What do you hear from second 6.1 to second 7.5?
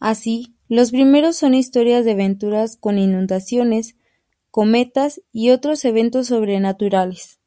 sobrenaturales.